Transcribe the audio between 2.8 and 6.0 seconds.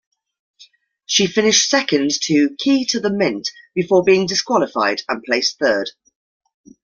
to the Mint before being disqualified and placed third.